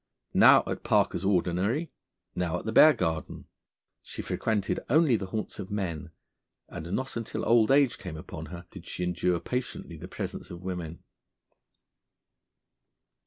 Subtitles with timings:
[0.33, 1.91] Now at Parker's Ordinary,
[2.33, 3.45] now at the Bear Garden,
[4.01, 6.09] she frequented only the haunts of men,
[6.67, 10.63] and not until old age came upon her did she endure patiently the presence of
[10.63, 11.03] women.